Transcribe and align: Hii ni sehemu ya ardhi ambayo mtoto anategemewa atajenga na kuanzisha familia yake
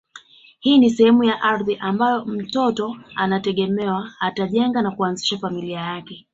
Hii 0.59 0.77
ni 0.77 0.89
sehemu 0.89 1.23
ya 1.23 1.41
ardhi 1.41 1.77
ambayo 1.79 2.25
mtoto 2.25 2.95
anategemewa 3.15 4.11
atajenga 4.19 4.81
na 4.81 4.91
kuanzisha 4.91 5.37
familia 5.37 5.79
yake 5.79 6.27